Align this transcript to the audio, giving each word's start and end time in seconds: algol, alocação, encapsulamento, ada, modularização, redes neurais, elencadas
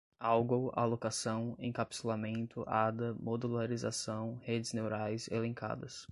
algol, 0.19 0.71
alocação, 0.75 1.55
encapsulamento, 1.59 2.63
ada, 2.67 3.13
modularização, 3.19 4.39
redes 4.41 4.73
neurais, 4.73 5.29
elencadas 5.31 5.99